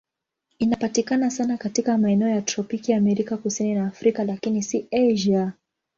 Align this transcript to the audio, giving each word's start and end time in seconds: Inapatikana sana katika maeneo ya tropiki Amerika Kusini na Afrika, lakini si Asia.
Inapatikana 0.59 1.29
sana 1.31 1.57
katika 1.57 1.97
maeneo 1.97 2.27
ya 2.29 2.41
tropiki 2.41 2.93
Amerika 2.93 3.37
Kusini 3.37 3.75
na 3.75 3.87
Afrika, 3.87 4.23
lakini 4.23 4.63
si 4.63 4.87
Asia. 4.91 5.53